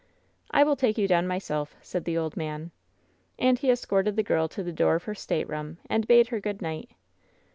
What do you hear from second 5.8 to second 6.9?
and bade her good night.